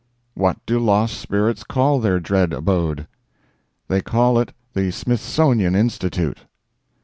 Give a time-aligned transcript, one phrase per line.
[0.33, 3.05] "What do lost spirits call their dread abode?"
[3.87, 6.39] "They call it the Smithsonian Institute."